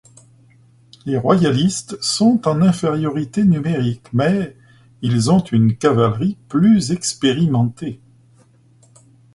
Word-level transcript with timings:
Les 1.05 1.15
royalistes 1.15 2.01
sont 2.01 2.47
en 2.47 2.63
infériorité 2.63 3.45
numérique, 3.45 4.07
mais 4.13 4.57
ils 5.03 5.29
ont 5.29 5.37
une 5.43 5.77
cavalerie 5.77 6.39
plus 6.49 6.91
expérimentée. 6.91 7.99